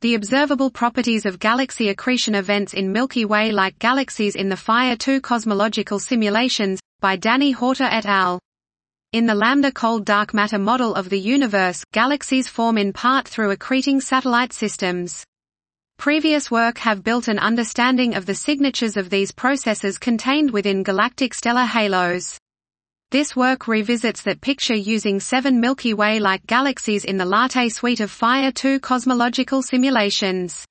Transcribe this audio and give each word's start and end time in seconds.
The 0.00 0.14
observable 0.14 0.70
properties 0.70 1.26
of 1.26 1.40
galaxy 1.40 1.88
accretion 1.88 2.36
events 2.36 2.72
in 2.72 2.92
Milky 2.92 3.24
Way-like 3.24 3.80
galaxies 3.80 4.36
in 4.36 4.48
the 4.48 4.56
Fire 4.56 4.94
2 4.94 5.20
cosmological 5.20 5.98
simulations, 5.98 6.78
by 7.00 7.16
Danny 7.16 7.50
Horta 7.50 7.92
et 7.92 8.06
al. 8.06 8.38
In 9.12 9.26
the 9.26 9.34
lambda 9.34 9.72
cold 9.72 10.04
dark 10.04 10.32
matter 10.32 10.58
model 10.60 10.94
of 10.94 11.08
the 11.08 11.18
universe, 11.18 11.82
galaxies 11.92 12.46
form 12.46 12.78
in 12.78 12.92
part 12.92 13.26
through 13.26 13.56
accreting 13.56 14.00
satellite 14.00 14.52
systems. 14.52 15.24
Previous 15.96 16.48
work 16.48 16.78
have 16.78 17.02
built 17.02 17.26
an 17.26 17.40
understanding 17.40 18.14
of 18.14 18.24
the 18.24 18.36
signatures 18.36 18.96
of 18.96 19.10
these 19.10 19.32
processes 19.32 19.98
contained 19.98 20.52
within 20.52 20.84
galactic 20.84 21.34
stellar 21.34 21.64
halos. 21.64 22.38
This 23.10 23.34
work 23.34 23.66
revisits 23.66 24.20
that 24.24 24.42
picture 24.42 24.74
using 24.74 25.18
seven 25.18 25.62
Milky 25.62 25.94
Way-like 25.94 26.46
galaxies 26.46 27.06
in 27.06 27.16
the 27.16 27.24
Latte 27.24 27.70
suite 27.70 28.00
of 28.00 28.10
Fire 28.10 28.52
2 28.52 28.80
cosmological 28.80 29.62
simulations. 29.62 30.66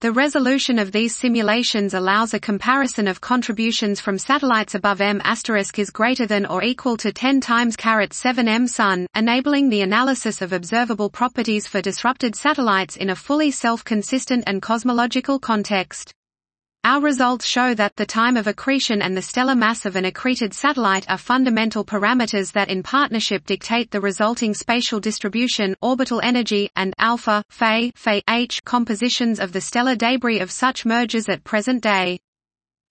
The 0.00 0.10
resolution 0.10 0.80
of 0.80 0.90
these 0.90 1.14
simulations 1.14 1.94
allows 1.94 2.34
a 2.34 2.40
comparison 2.40 3.06
of 3.06 3.20
contributions 3.20 4.00
from 4.00 4.18
satellites 4.18 4.74
above 4.74 5.00
M 5.00 5.20
asterisk 5.22 5.78
is 5.78 5.90
greater 5.90 6.26
than 6.26 6.44
or 6.44 6.64
equal 6.64 6.96
to 6.96 7.12
10 7.12 7.40
times 7.40 7.76
caret 7.76 8.14
7 8.14 8.48
M 8.48 8.66
Sun, 8.66 9.06
enabling 9.14 9.68
the 9.68 9.82
analysis 9.82 10.42
of 10.42 10.52
observable 10.52 11.08
properties 11.08 11.68
for 11.68 11.80
disrupted 11.80 12.34
satellites 12.34 12.96
in 12.96 13.10
a 13.10 13.14
fully 13.14 13.52
self-consistent 13.52 14.42
and 14.48 14.60
cosmological 14.60 15.38
context. 15.38 16.12
Our 16.82 17.02
results 17.02 17.46
show 17.46 17.74
that 17.74 17.96
the 17.96 18.06
time 18.06 18.38
of 18.38 18.46
accretion 18.46 19.02
and 19.02 19.14
the 19.14 19.20
stellar 19.20 19.54
mass 19.54 19.84
of 19.84 19.96
an 19.96 20.06
accreted 20.06 20.54
satellite 20.54 21.04
are 21.10 21.18
fundamental 21.18 21.84
parameters 21.84 22.52
that 22.52 22.70
in 22.70 22.82
partnership 22.82 23.44
dictate 23.44 23.90
the 23.90 24.00
resulting 24.00 24.54
spatial 24.54 24.98
distribution, 24.98 25.76
orbital 25.82 26.22
energy, 26.22 26.70
and 26.76 26.94
alpha, 26.96 27.44
Fe, 27.50 27.92
Fe 27.96 28.22
H 28.30 28.64
compositions 28.64 29.40
of 29.40 29.52
the 29.52 29.60
stellar 29.60 29.94
debris 29.94 30.40
of 30.40 30.50
such 30.50 30.86
mergers 30.86 31.28
at 31.28 31.44
present 31.44 31.82
day. 31.82 32.18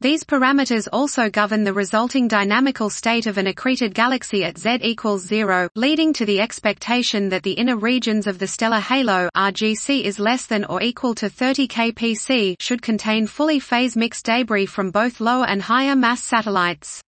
These 0.02 0.24
parameters 0.24 0.88
also 0.94 1.30
govern 1.30 1.66
the 1.66 1.74
resulting 1.74 2.30
dynamical 2.30 2.90
state 2.90 3.28
of 3.28 3.38
an 3.38 3.48
accreted 3.48 3.94
galaxy 3.94 4.46
at 4.46 4.58
Z 4.58 4.78
equals 4.82 5.26
zero, 5.26 5.68
leading 5.76 6.14
to 6.14 6.26
the 6.26 6.40
expectation 6.40 7.28
that 7.28 7.44
the 7.44 7.52
inner 7.52 7.76
regions 7.76 8.26
of 8.26 8.40
the 8.40 8.48
stellar 8.48 8.80
halo 8.80 9.30
RGC 9.36 10.04
is 10.04 10.18
less 10.18 10.46
than 10.46 10.64
or 10.64 10.82
equal 10.82 11.16
to 11.16 11.30
30 11.30 11.68
kpc 11.68 12.56
should 12.62 12.82
contain 12.82 13.28
fully 13.28 13.60
phase-mixed 13.60 14.24
debris 14.24 14.68
from 14.68 14.90
both 14.90 15.20
lower 15.20 15.46
and 15.46 15.62
higher 15.62 15.98
mass 15.98 16.24
satellites. 16.24 17.02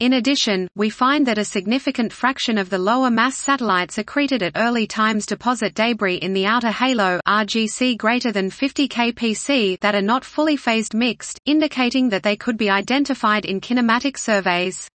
In 0.00 0.14
addition, 0.14 0.66
we 0.74 0.90
find 0.90 1.24
that 1.26 1.38
a 1.38 1.44
significant 1.44 2.12
fraction 2.12 2.58
of 2.58 2.68
the 2.68 2.78
lower 2.78 3.10
mass 3.10 3.38
satellites 3.38 3.96
accreted 3.96 4.42
at 4.42 4.56
early 4.56 4.88
times 4.88 5.24
deposit 5.24 5.72
debris 5.74 6.16
in 6.16 6.32
the 6.32 6.46
outer 6.46 6.72
halo 6.72 7.20
RGC 7.28 7.96
greater 7.96 8.32
than 8.32 8.50
50 8.50 8.88
kpc 8.88 9.78
that 9.78 9.94
are 9.94 10.02
not 10.02 10.24
fully 10.24 10.56
phased 10.56 10.94
mixed, 10.94 11.38
indicating 11.46 12.08
that 12.08 12.24
they 12.24 12.34
could 12.34 12.56
be 12.56 12.68
identified 12.68 13.44
in 13.44 13.60
kinematic 13.60 14.18
surveys. 14.18 14.88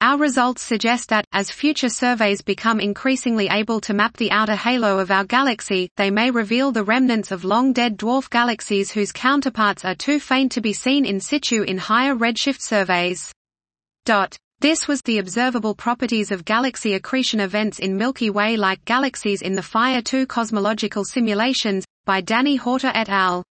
Our 0.00 0.18
results 0.18 0.62
suggest 0.62 1.10
that, 1.10 1.26
as 1.30 1.52
future 1.52 1.88
surveys 1.88 2.42
become 2.42 2.80
increasingly 2.80 3.46
able 3.48 3.80
to 3.82 3.94
map 3.94 4.16
the 4.16 4.32
outer 4.32 4.56
halo 4.56 4.98
of 4.98 5.12
our 5.12 5.24
galaxy, 5.24 5.90
they 5.96 6.10
may 6.10 6.32
reveal 6.32 6.72
the 6.72 6.82
remnants 6.82 7.30
of 7.30 7.44
long-dead 7.44 7.96
dwarf 7.96 8.28
galaxies 8.30 8.90
whose 8.90 9.12
counterparts 9.12 9.84
are 9.84 9.94
too 9.94 10.18
faint 10.18 10.50
to 10.52 10.60
be 10.60 10.72
seen 10.72 11.04
in 11.04 11.20
situ 11.20 11.62
in 11.62 11.78
higher 11.78 12.16
redshift 12.16 12.60
surveys. 12.60 13.32
This 14.60 14.86
was 14.86 15.00
the 15.02 15.18
observable 15.18 15.74
properties 15.74 16.30
of 16.30 16.44
galaxy 16.44 16.94
accretion 16.94 17.40
events 17.40 17.78
in 17.78 17.96
Milky 17.96 18.28
Way-like 18.28 18.84
galaxies 18.84 19.40
in 19.40 19.54
the 19.54 19.62
Fire 19.62 20.02
2 20.02 20.26
cosmological 20.26 21.04
simulations, 21.04 21.86
by 22.04 22.20
Danny 22.20 22.56
Horta 22.56 22.94
et 22.94 23.08
al. 23.08 23.42